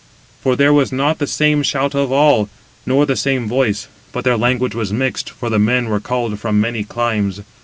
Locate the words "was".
0.73-0.91, 4.73-4.91